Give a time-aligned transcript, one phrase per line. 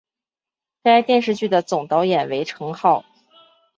[0.81, 3.05] 该电视剧的总导演为成浩。